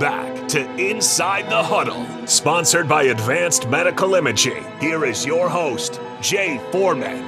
[0.00, 4.62] Back to Inside the Huddle, sponsored by Advanced Medical Imaging.
[4.78, 7.22] Here is your host, Jay Foreman.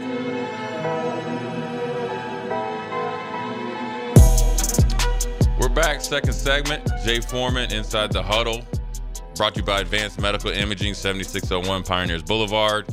[5.58, 6.86] We're back, second segment.
[7.06, 8.60] Jay Foreman, Inside the Huddle.
[9.35, 12.87] Brought to you by Advanced Medical Imaging, 7601 Pioneers Boulevard.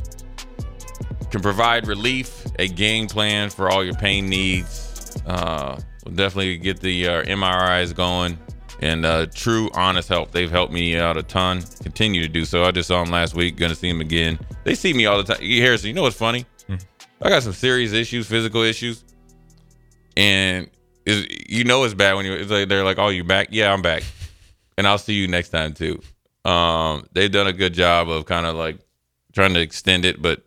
[1.30, 5.20] Can provide relief, a game plan for all your pain needs.
[5.26, 8.38] Uh, we'll definitely get the uh, MRIs going
[8.80, 10.32] and uh, true, honest help.
[10.32, 11.62] They've helped me out a ton.
[11.82, 12.64] Continue to do so.
[12.64, 13.56] I just saw them last week.
[13.56, 14.38] Gonna see them again.
[14.64, 15.42] They see me all the time.
[15.42, 16.44] Harrison, you know what's funny?
[17.22, 19.02] I got some serious issues, physical issues,
[20.16, 20.68] and
[21.06, 23.48] is you know it's bad when you it's like they're like, "Oh, you back?
[23.50, 24.02] Yeah, I'm back."
[24.78, 26.00] and I'll see you next time too.
[26.44, 28.78] Um, they've done a good job of kind of like
[29.32, 30.45] trying to extend it, but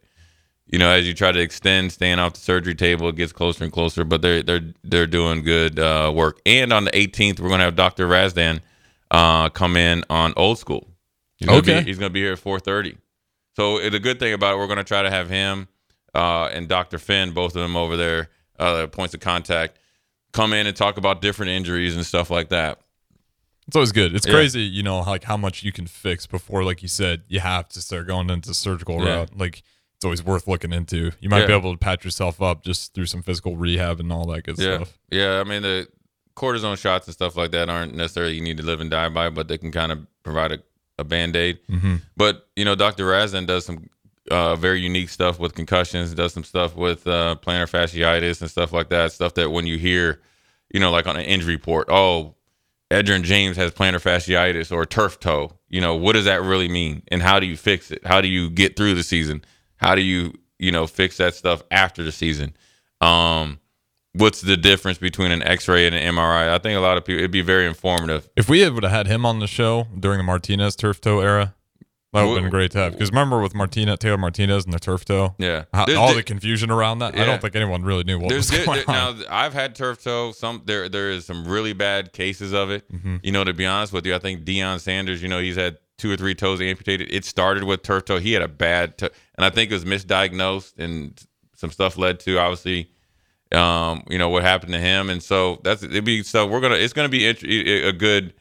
[0.72, 3.64] you know, as you try to extend, staying off the surgery table, it gets closer
[3.64, 4.04] and closer.
[4.04, 6.40] But they're they're they're doing good uh, work.
[6.46, 8.08] And on the 18th, we're gonna have Dr.
[8.08, 8.60] Razdan
[9.12, 10.88] uh, come in on Old School.
[11.38, 11.80] He's gonna Okay.
[11.82, 12.98] be, he's gonna be here at 4:30.
[13.56, 15.68] So the good thing about it, we're gonna try to have him
[16.14, 17.00] uh, and Dr.
[17.00, 19.78] Finn, both of them over there, uh, points of contact,
[20.34, 22.80] come in and talk about different injuries and stuff like that.
[23.68, 24.16] It's always good.
[24.16, 24.34] It's Yeah.
[24.34, 27.70] crazy, you know, like how much you can fix before, like you said, you have
[27.70, 29.18] to start going into surgical Yeah.
[29.18, 29.38] route.
[29.38, 29.62] Like
[30.00, 31.12] it's always worth looking into.
[31.20, 34.26] You might be able to patch yourself up just through some physical rehab and all
[34.28, 34.98] that good Yeah, stuff.
[35.12, 35.42] yeah.
[35.42, 35.90] I mean, the
[36.38, 39.30] cortisone shots and stuff like that aren't necessarily you need to live and die by,
[39.30, 40.60] but they can kind of provide a,
[41.00, 41.60] a band aid.
[41.70, 41.96] Mm-hmm.
[42.16, 43.04] But you know, Dr.
[43.08, 43.90] Razdan does some
[44.32, 46.14] uh, very unique stuff with concussions.
[46.14, 49.12] Does some stuff with uh, plantar fasciitis and stuff like that.
[49.12, 50.22] Stuff that when you hear,
[50.74, 52.36] you know, like on an injury report, oh,
[52.90, 55.52] Edrin James has plantar fasciitis or turf toe.
[55.68, 57.04] You know, what does that really mean?
[57.10, 58.06] And how do you fix it?
[58.08, 59.44] How do you get through the season?
[59.80, 62.56] How do you, you know, fix that stuff after the season?
[63.02, 63.60] Um,
[64.14, 66.50] what's the difference between an X-ray and an MRI?
[66.50, 68.30] I think a lot of people it'd be very informative.
[68.36, 71.56] If we would have had him on the show during the Martinez turf toe era,
[72.12, 72.94] that would have been great to have.
[72.94, 76.24] Because remember with Martinez, Taylor Martinez and the turf toe, Yeah, how, all there- the
[76.24, 77.18] confusion around that.
[77.18, 79.20] I don't think anyone really knew what There's was going there- on.
[79.20, 80.32] now I've had turf toe.
[80.32, 82.92] Some there there is some really bad cases of it.
[82.92, 83.18] Mm-hmm.
[83.24, 85.22] You know, to be honest with you, I think Deion Sanders.
[85.22, 87.14] You know, he's had two or three toes amputated.
[87.14, 88.20] It started with turf toe.
[88.20, 91.22] He had a bad, and I think it was misdiagnosed, and
[91.56, 92.90] some stuff led to obviously,
[93.52, 95.10] um, you know, what happened to him.
[95.12, 98.34] And so that's it'd be so we're gonna it's gonna be a good.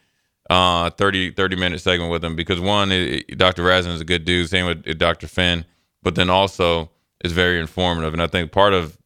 [0.50, 3.64] Uh, 30, 30 minute segment with him because one, it, it- Dr.
[3.64, 4.48] Razdan is a good dude.
[4.48, 5.28] Same with Dr.
[5.28, 5.66] Finn,
[6.02, 6.90] but then also
[7.22, 8.14] is very informative.
[8.14, 8.96] And I think part of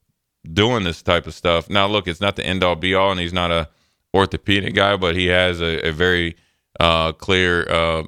[0.53, 1.69] doing this type of stuff.
[1.71, 3.69] Now, look, it's not the end all be all, and he's not a
[4.15, 6.37] orthopedic guy, but he has a, a very
[6.81, 8.05] uh, clear, uh,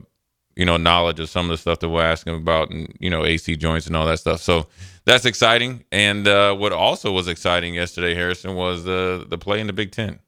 [0.57, 3.25] you know, knowledge of some of the stuff that we're asking about, and you know,
[3.25, 4.41] AC joints and all that stuff.
[4.41, 4.67] So
[5.05, 5.85] that's exciting.
[5.91, 9.93] And uh, what also was exciting yesterday, Harrison, was the the play in the Big
[9.93, 10.21] Ten,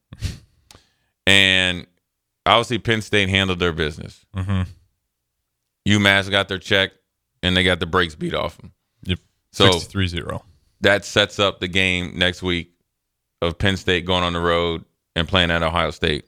[1.26, 1.86] and
[2.44, 4.24] obviously Penn State handled their business.
[4.34, 4.62] mm-hmm.
[5.86, 6.90] UMass got their check,
[7.42, 8.72] and they got the brakes beat off them.
[9.04, 9.20] Yep.
[9.52, 10.44] So 63 0.
[10.80, 12.72] that sets up the game next week
[13.40, 16.24] of Penn State going on the road and playing at Ohio State.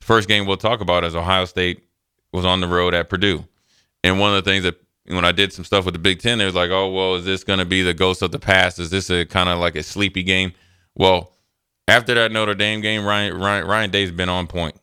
[0.00, 1.86] First game we'll talk about is Ohio State
[2.36, 3.44] was on the road at Purdue.
[4.04, 4.76] And one of the things that
[5.06, 7.24] when I did some stuff with the Big Ten, it was like, oh, well, is
[7.24, 8.78] this going to be the ghost of the past?
[8.78, 10.52] Is this a kind of like a sleepy game?
[10.94, 11.32] Well,
[11.88, 14.76] after that Notre Dame game, Ryan Ryan, Ryan Day's been on point.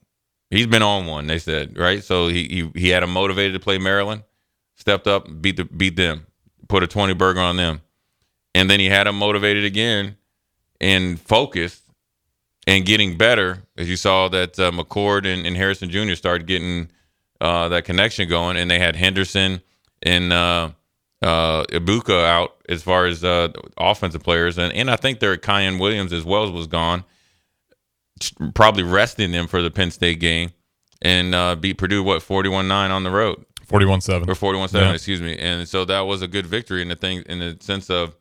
[0.49, 2.03] He's been on one, they said, right?
[2.03, 4.23] So he, he he had him motivated to play Maryland,
[4.75, 6.27] stepped up, beat the beat them,
[6.67, 7.81] put a 20 burger on them
[8.55, 10.17] and then he had him motivated again
[10.79, 11.83] and focused
[12.67, 16.89] and getting better as you saw that uh, mccord and, and harrison jr started getting
[17.43, 19.61] uh, that connection going and they had henderson
[20.01, 20.69] and uh,
[21.21, 25.79] uh, Egbuka out as far as uh, offensive players and, and i think their Miyan
[25.79, 27.03] williams as well was gone
[28.55, 30.51] probably resting them for the penn state game
[31.01, 34.29] and uh, beat purdue what 41-9 on the road 41 7.
[34.29, 37.23] or 41 7 excuse me and so that was a good victory in the thing
[37.27, 38.15] in the sense of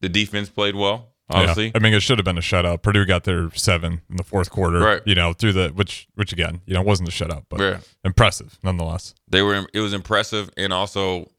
[0.00, 2.82] the defense played well obviously I mean, it should have been a shutout.
[2.82, 4.78] Purdue got their seven in the fourth quarter.
[4.78, 5.02] Right.
[5.06, 7.78] You know, through the which which again, you know, wasn't a shutout, but Yeah.
[8.04, 9.14] impressive nonetheless.
[9.28, 11.30] they were it was impressive and also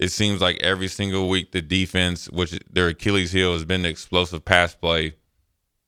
[0.00, 3.88] it seems like every single week the defense which their achilles heel has been the
[3.88, 5.14] explosive pass play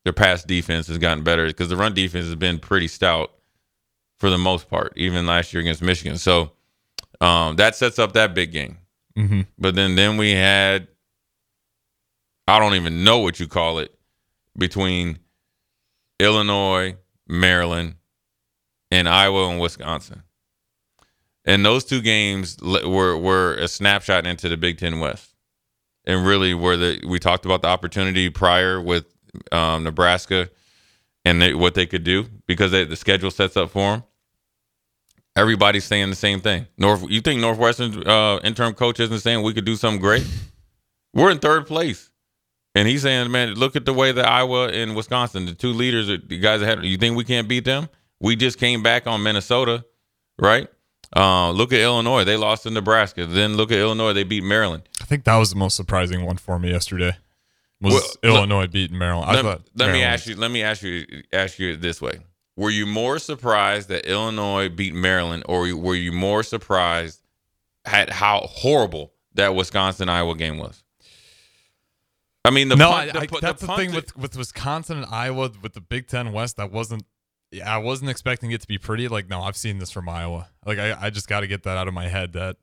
[0.05, 3.33] their pass defense has gotten better because the run defense has been pretty stout
[4.19, 6.53] for the most part even last year against michigan so
[7.21, 8.77] um, that sets up that big game
[9.17, 9.43] Mm-hmm.
[9.59, 10.89] But then then we had
[12.47, 13.95] I don't even know what you call it
[14.57, 15.19] between
[16.21, 16.97] Illinois,
[17.27, 17.97] Maryland,
[18.91, 20.23] and Iowa and Wisconsin.
[21.45, 25.35] And those two games were were a snapshot into the Big Ten West,
[26.07, 29.05] and really where the we talked about the opportunity prior with
[29.53, 30.49] um, Nebraska
[31.25, 34.05] and they, what they could do because they, the schedule sets up for them.
[35.37, 36.67] Everybody's saying the same thing.
[36.79, 40.25] North, you think Northwestern uh, interim coach isn't saying we could do something great?
[41.13, 42.11] We're in third place,
[42.75, 46.07] and he's saying, "Man, look at the way that Iowa and Wisconsin, the two leaders,
[46.09, 46.85] the guys ahead.
[46.85, 47.89] You think we can't beat them?
[48.21, 49.85] We just came back on Minnesota,
[50.39, 50.69] right?
[51.15, 53.27] Uh, look at Illinois; they lost to Nebraska.
[53.27, 54.83] Then look at Illinois; they beat Maryland.
[55.01, 57.17] I think that was the most surprising one for me yesterday.
[57.81, 59.31] Was Well, Illinois beating Maryland?
[59.31, 60.37] I let, thought let me ask you.
[60.37, 61.05] Let me ask you.
[61.33, 62.21] Ask you this way:
[62.57, 67.21] Were you more surprised that Illinois beat Maryland, or were you more surprised
[67.85, 70.84] at how horrible that Wisconsin Iowa game was?
[72.45, 74.37] I mean, the no, punt- I, the I, pu- that's the, punt thing with with
[74.37, 76.57] Wisconsin and Iowa with the Big Ten West.
[76.57, 77.05] That wasn't.
[77.51, 79.07] Yeah, I wasn't expecting it to be pretty.
[79.09, 80.49] Like, no, I've seen this from Iowa.
[80.67, 82.33] Like, I, I just got to get that out of my head.
[82.33, 82.57] That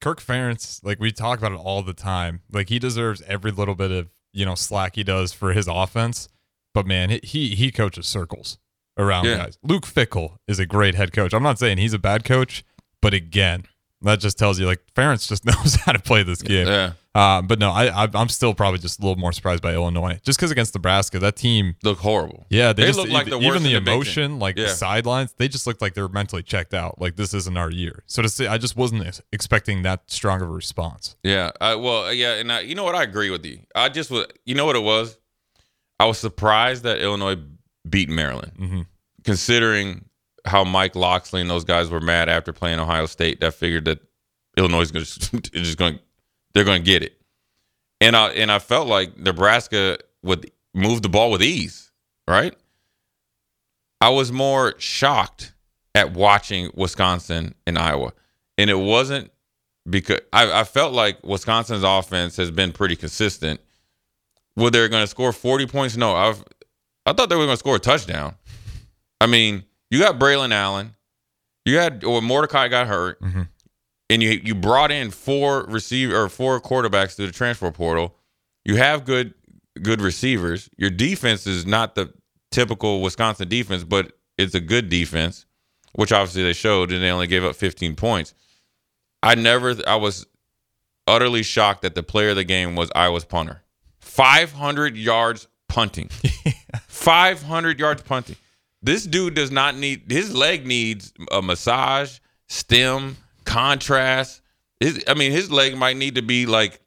[0.00, 2.40] Kirk Ferentz, like we talk about it all the time.
[2.50, 6.28] Like he deserves every little bit of you know slack he does for his offense.
[6.74, 8.58] But man, he he, he coaches circles
[8.96, 9.38] around Yeah.
[9.38, 9.58] guys.
[9.62, 11.32] Luke Fickell is a great head coach.
[11.32, 12.64] I'm not saying he's a bad coach,
[13.02, 13.64] but again,
[14.02, 16.66] that just tells you like Ferentz just knows how to play this game.
[16.66, 19.72] yeah, Uh, but no, I, I I'm still probably just a little more surprised by
[19.74, 22.46] Illinois, just because against Nebraska, that team, looked horrible.
[22.50, 24.64] yeah, they, They just, look like the worst even the the emotion, like Yeah.
[24.66, 27.00] the sidelines, they just looked like they were mentally checked out.
[27.00, 28.04] Like this isn't our year.
[28.06, 31.16] So to say, I just wasn't expecting that strong of a response.
[31.24, 31.50] Yeah.
[31.60, 32.94] I, well, yeah, and I, you know what?
[32.94, 33.60] I agree with you.
[33.74, 34.26] I just was.
[34.46, 35.18] You know what it was?
[35.98, 37.36] I was surprised that Illinois
[37.88, 38.86] beat Maryland, Mhm.
[39.24, 40.04] considering
[40.44, 43.40] how Mike Locksley and those guys were mad after playing Ohio State.
[43.40, 43.98] That figured that
[44.56, 45.04] Illinois is going
[45.42, 45.98] to just going,
[46.54, 47.20] they're going to get it.
[48.00, 51.90] And I and I felt like Nebraska would move the ball with ease,
[52.28, 52.54] right?
[54.00, 55.52] I was more shocked
[55.94, 58.12] at watching Wisconsin and Iowa,
[58.56, 59.32] and it wasn't
[59.90, 63.60] because I, I felt like Wisconsin's offense has been pretty consistent.
[64.56, 65.96] Were they going to score 40 points?
[65.96, 66.44] No, I've
[67.06, 68.34] I thought they were going to score a touchdown.
[69.20, 70.94] I mean, you got Braylon Allen,
[71.64, 73.48] you had or Mordecai got hurt, Mhm.
[74.10, 78.14] And you you brought in four receiver or four quarterbacks through the transfer portal.
[78.64, 79.34] You have good
[79.82, 80.68] good receivers.
[80.76, 82.12] Your defense is not the
[82.50, 85.46] typical Wisconsin defense, but it's a good defense,
[85.92, 88.34] which obviously they showed, and they only gave up 15 points.
[89.22, 90.26] I never, I was
[91.06, 93.62] utterly shocked that the player of the game was Iowa's punter.
[94.00, 96.08] 500 yards punting.
[96.86, 98.36] 500 yards punting.
[98.80, 102.18] This dude does not need, his leg needs a massage,
[102.48, 103.16] stem,
[103.48, 104.42] contrast.
[104.80, 106.80] His, I mean, his leg might need to be like,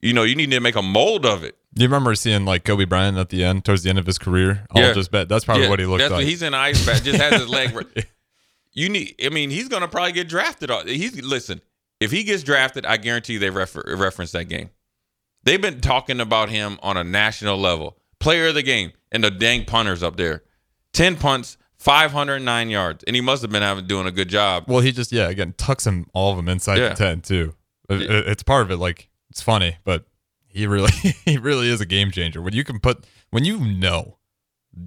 [0.00, 1.56] you know, you need to make a mold of it.
[1.74, 4.18] Do you remember seeing like Kobe Bryant at the end, towards the end of his
[4.18, 4.66] career?
[4.74, 4.92] I'll Yeah.
[4.92, 6.26] just bet that's probably Yeah, what he looked like.
[6.26, 7.72] He's in ice bath, just has his leg.
[7.74, 8.04] re-
[8.72, 9.14] You need.
[9.24, 10.70] I mean, he's gonna probably get drafted.
[10.88, 11.60] He's listen.
[12.00, 14.70] If he gets drafted, I guarantee you they refer, reference that game.
[15.44, 17.98] They've been talking about him on a national level.
[18.18, 20.42] Player of the game, and the dang punters up there.
[20.92, 24.28] Ten punts, five hundred nine yards, and he must have been having doing a good
[24.28, 24.64] job.
[24.68, 26.90] well, he just yeah, again tucks him all of them inside Yeah.
[26.90, 27.54] the ten too.
[27.88, 28.76] It- it- it's part of it.
[28.76, 30.04] Like it's funny, but
[30.46, 30.92] he really
[31.24, 32.40] he really is a game changer.
[32.42, 34.18] When you can put when you know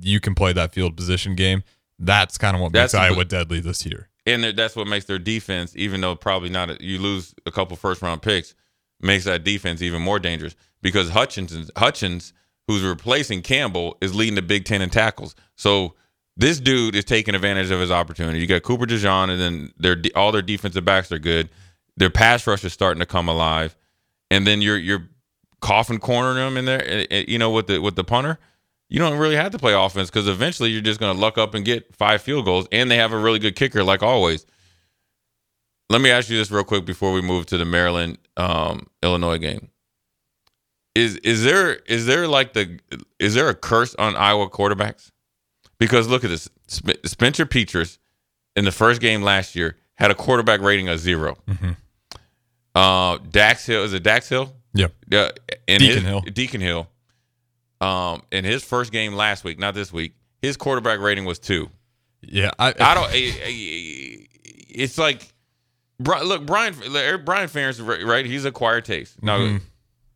[0.02, 1.64] you can play that field position game,
[2.00, 4.10] that's kind of what That's makes the- Iowa deadly this year.
[4.26, 7.76] and that's what makes their defense, even though probably not, a, you lose a couple
[7.76, 8.56] first round picks,
[9.02, 12.32] makes that defense even more dangerous because Hutchins, Hutchins,
[12.68, 15.36] who's replacing Campbell, is leading the Big Ten in tackles.
[15.58, 15.96] So
[16.38, 18.40] this dude is taking advantage of his opportunity.
[18.40, 21.50] You got Cooper DeJean, and then their all their defensive backs are good.
[21.98, 23.76] Their pass rush is starting to come alive,
[24.32, 25.08] and then you're you're
[25.62, 26.84] coffin cornering them in there.
[26.86, 28.40] eh, eh, You know, with the with the punter,
[28.90, 31.54] you don't really have to play offense because eventually you're just going to luck up
[31.54, 34.46] and get five field goals, and they have a really good kicker, like always.
[35.90, 39.38] Let me ask you this real quick before we move to the Maryland um, Illinois
[39.38, 39.70] game.
[40.96, 42.80] Is is there is there like the
[43.20, 45.12] is there a curse on Iowa quarterbacks?
[45.84, 47.98] Because look at this, Sp- Spencer Petras
[48.56, 51.76] in the first game last year had a quarterback rating of 0 Mhm.
[52.76, 54.54] Uh, Dax Hill is it Dax Hill?
[54.74, 55.30] Yeah, Yeah,
[55.68, 56.22] in Deacon his, Hill.
[56.22, 56.90] Deacon Hill.
[57.82, 61.70] Um, in his first game last week, not this week, his quarterback rating was two.
[62.22, 62.52] yeah.
[62.58, 63.10] I, I don't.
[63.14, 65.22] It's like,
[66.00, 66.74] look, Brian.
[66.74, 68.26] Brian Ferentz, right?
[68.26, 69.22] He's acquired taste.
[69.22, 69.62] Now, Mhm.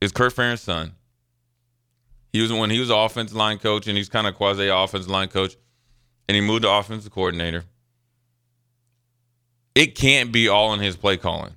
[0.02, 0.94] it's Kirk Ferentz's son.
[2.38, 5.28] He was when he was offensive line coach, and he's kind of quasi offensive line
[5.28, 5.58] coach,
[6.30, 7.64] and he moved to offensive coordinator.
[9.74, 11.56] It can't be all in his play calling.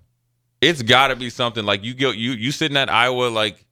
[0.62, 3.66] It's got to be something like you go you you sit in that Iowa like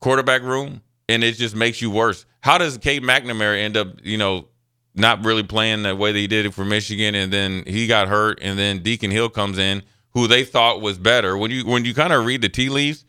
[0.00, 2.24] quarterback room, and it just makes you worse.
[2.40, 4.48] How does Cade McNamara end up, you know,
[4.94, 8.08] not really playing the way that he did it for Michigan, and then he got
[8.08, 11.36] hurt, and then Deacon Hill comes in, who they thought was better.
[11.36, 13.04] When you when you kind of read the tea leaves,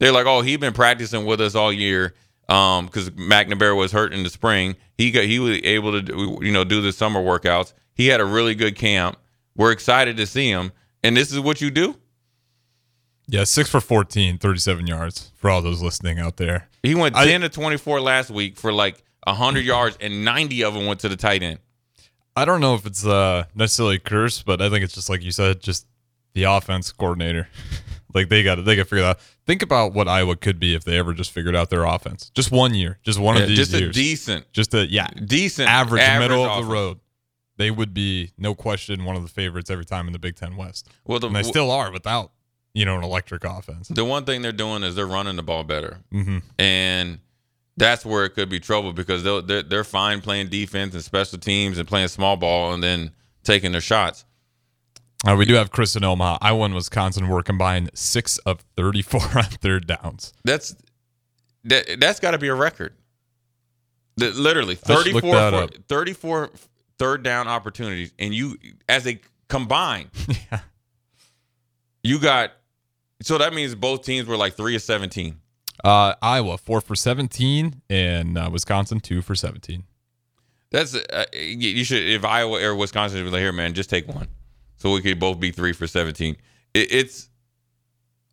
[0.00, 2.14] they're like, oh, he's been practicing with us all year,
[2.48, 4.76] um, because McNamara was hurt in the spring.
[4.96, 7.72] He got he was able to do, you know do the summer workouts.
[7.94, 9.16] He had a really good camp
[9.56, 10.72] We're excited to see him.
[11.02, 11.96] And this is what you do?
[13.28, 16.68] Yeah, six for 14, 37 yards for all those listening out there.
[16.82, 20.74] He went I- 10 to 24 last week for like 100 yards, and 90 of
[20.74, 21.58] them went to the tight end.
[22.36, 25.22] I don't know if it's uh, necessarily a curse, but I think it's just like
[25.22, 25.86] you said, just
[26.36, 27.48] the offense coordinator.
[28.14, 29.20] like they got to they got to figure that out.
[29.46, 32.30] Think about what Iowa could be if they ever just figured out their offense.
[32.34, 35.68] Just one year, just one Yeah, of these just a decent, just a yeah, decent
[35.68, 37.00] average, middle of the road.
[37.56, 40.56] They would be no question one of the favorites every time in the Big Ten
[40.58, 42.32] West, Well, the, and they still are without
[42.74, 43.88] you know an electric offense.
[43.88, 46.00] the one thing they're doing is they're running the ball better.
[46.12, 47.18] hmm and
[47.78, 51.78] that's where it could be trouble because they're they're fine playing defense and special teams
[51.78, 53.10] and playing small ball and then
[53.42, 54.25] taking their shots.
[55.26, 56.38] Uh, we do have Chris and Omaha.
[56.40, 60.32] Iowa and Wisconsin were combined six of thirty-four on third downs.
[60.44, 60.74] That's
[61.64, 62.94] that that's got to be a record.
[64.16, 65.84] The- literally I should look 34, that for- up.
[65.88, 66.50] 34
[66.98, 68.56] third down opportunities and you
[68.88, 70.08] as a combined
[70.50, 70.60] yeah.
[72.02, 72.52] you got
[73.20, 75.36] so that means both teams were like 3 of 17.
[75.84, 79.84] Uh, Iowa four for seventeen, and uh, Wisconsin two for seventeen.
[80.70, 84.08] That's uh, you you should if Iowa or Wisconsin would like here, man, just take
[84.08, 84.26] one,
[84.76, 86.36] so we could both be three for seventeen.
[86.74, 87.28] It, it's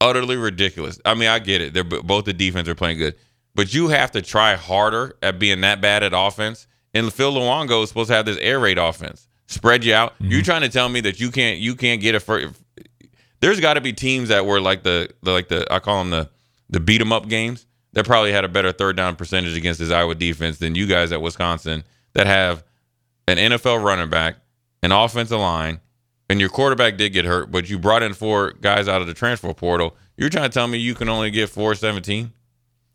[0.01, 0.99] utterly ridiculous.
[1.05, 3.15] I mean, I get it; they're both the defense are playing good,
[3.55, 6.67] but you have to try harder at being that bad at offense.
[6.93, 10.13] And Phil Longo is supposed to have this air raid offense, spread you out.
[10.19, 10.45] You're mm-hmm.
[10.45, 12.55] trying to tell me that you can't you can't get a first.
[13.39, 16.11] There's got to be teams that were like the, the like the I call them
[16.11, 16.29] the
[16.69, 19.91] the beat 'em up games that probably had a better third down percentage against this
[19.91, 21.83] Iowa defense than you guys at Wisconsin
[22.13, 22.63] that have
[23.27, 24.35] an NFL running back,
[24.81, 25.79] an offensive line,
[26.29, 29.13] and your quarterback did get hurt, but you brought in four guys out of the
[29.13, 29.95] transfer portal.
[30.17, 32.31] You're trying to tell me you can only get four seventeen?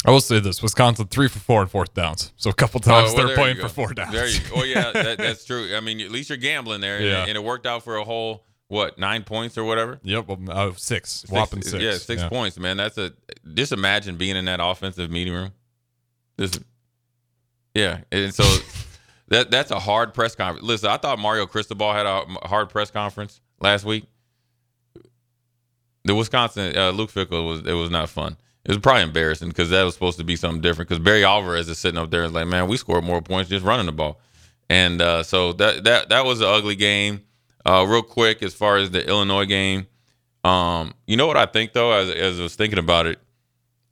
[0.07, 2.33] I will say this: Wisconsin three for four on fourth downs.
[2.37, 4.13] So a couple times Oh, well, they're playing for four downs.
[4.13, 5.75] There you Oh yeah, that, that's true.
[5.77, 7.25] I mean, at least you're gambling there, and- Yeah.
[7.27, 9.99] and, it worked out for a whole what nine points or whatever.
[10.05, 11.83] Yep, uh, six, whopping six.
[11.83, 12.29] Yeah, six Yeah.
[12.29, 12.77] points, man.
[12.77, 13.13] That's a
[13.55, 15.53] just imagine being in that offensive meeting room.
[16.37, 16.53] This,
[17.75, 18.45] yeah, and so
[19.29, 20.67] that that's a hard press conference.
[20.67, 24.05] Listen, I thought Mario Cristobal had a hard press conference last week.
[26.05, 28.37] The Wisconsin uh, Luke Fickell was it was not fun.
[28.65, 30.89] It was probably embarrassing because that was supposed to be something different.
[30.89, 33.65] Because Barry Alvarez is sitting up there and like, man, we scored more points just
[33.65, 34.19] running the ball,
[34.71, 37.23] and uh, so that that that was an ugly game.
[37.67, 39.87] Uh, real quick, as far as the Illinois game,
[40.43, 43.19] um, you know what I think though, as, as I was thinking about it,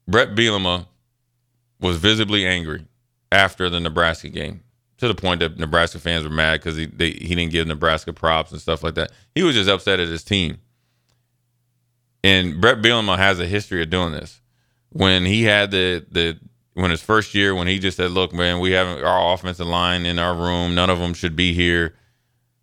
[0.09, 0.87] Bret Bielema
[1.79, 2.87] was visibly angry
[3.31, 4.63] after the Nebraska game
[4.99, 8.53] to the point that Nebraska fans were mad because he he didn't give Nebraska props
[8.53, 9.13] and stuff like that.
[9.35, 10.59] He was just upset at his team.
[12.25, 14.41] And Bret Bielema has a history of doing this.
[14.91, 16.39] When he had the the
[16.75, 20.07] when his first year, when he just said, "Look, man, we have our offensive line
[20.07, 20.75] in our room.
[20.75, 21.95] None of them should be here,"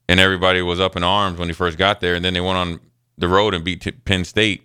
[0.10, 2.16] and everybody was up in arms when he first got there.
[2.16, 2.80] And then they went on
[3.18, 4.64] the road and beat Penn State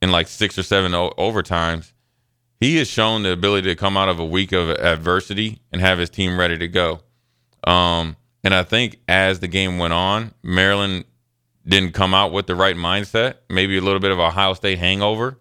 [0.00, 1.92] in like six or seven overtimes.
[2.60, 5.98] He has shown the ability to come out of a week of adversity and have
[5.98, 7.00] his team ready to go.
[7.64, 11.04] Um, and I think as the game went on, Maryland
[11.66, 13.34] didn't come out with the right mindset.
[13.50, 15.38] Maybe a little bit of a Ohio State hangover.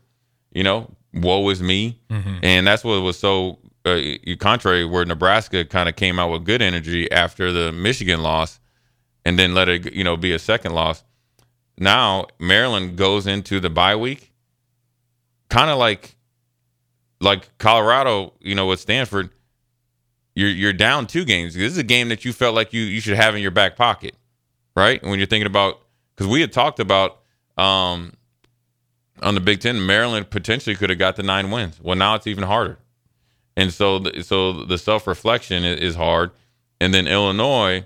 [0.52, 2.00] You know, woe is me,
[2.44, 4.00] and that's what was so uh,
[4.40, 4.86] contrary.
[4.86, 8.60] Where Nebraska kind of came out with good energy after the Michigan loss,
[9.24, 11.04] and then let it you know be a second loss.
[11.78, 14.34] Now Maryland goes into the bye week,
[15.50, 16.15] kind of like
[17.20, 19.30] like Colorado, you know, with Stanford.
[20.36, 21.54] You're you're down two games.
[21.54, 23.76] This is a game that you felt like you you should have in your back
[23.78, 24.16] pocket,
[24.76, 25.02] right?
[25.02, 25.80] When you're thinking about
[26.16, 27.20] because we had talked about
[27.58, 28.14] um,
[29.22, 31.80] on the Big Ten, Maryland potentially could have got the nine wins.
[31.82, 32.78] Well, now it's even harder,
[33.56, 36.32] and so the, so the self reflection is, hard.
[36.82, 37.86] And then Illinois,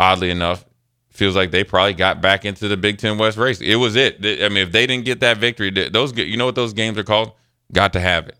[0.00, 0.64] oddly enough,
[1.10, 3.60] feels like they probably got back into the Big Ten West race.
[3.60, 4.16] It was it.
[4.18, 7.04] I mean, if they didn't get that victory, those you know what those games are
[7.04, 7.30] called?
[7.72, 8.36] Got to have it.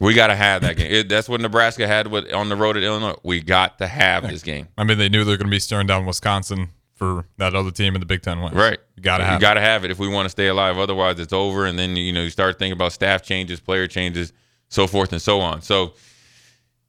[0.00, 0.90] We got to have that game.
[0.90, 3.14] It, that's what Nebraska had with on the road at Illinois.
[3.22, 4.68] We got to have this game.
[4.76, 7.94] I mean, they knew they're going to be staring down Wisconsin for that other team
[7.94, 8.54] in the Big Ten West.
[8.54, 8.78] Right.
[8.96, 9.40] You got to You have.
[9.40, 10.78] got to have it if we want to stay alive.
[10.78, 11.64] Otherwise, it's over.
[11.66, 14.32] And then you know you start thinking about staff changes, player changes,
[14.68, 15.62] so forth and so on.
[15.62, 15.94] So,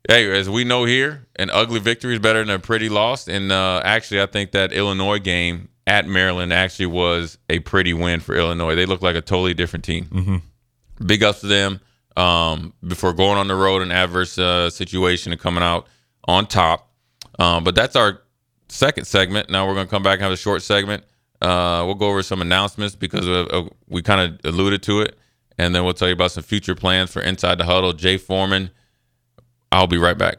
[0.10, 3.28] hey, as we know here, an ugly victory is better than a pretty loss.
[3.28, 8.20] And uh, actually, I think that Illinois game at Maryland actually was a pretty win
[8.20, 8.76] for Illinois.
[8.76, 10.06] They look like a totally different team.
[10.06, 11.06] Mm-hmm.
[11.06, 11.80] Big ups to them
[12.18, 15.88] um, before going on the road in adverse uh, situation and coming out
[16.26, 16.92] on top.
[17.40, 18.22] Um, but that's our
[18.70, 19.50] second segment.
[19.50, 21.04] Now we're going to come back and have a short segment.
[21.42, 25.18] Uh, we'll go over some announcements because uh, we kind of alluded to it,
[25.58, 27.94] and then we'll tell you about some future plans for Inside the Huddle.
[27.94, 28.70] Jay Foreman.
[29.72, 30.38] I'll be right back.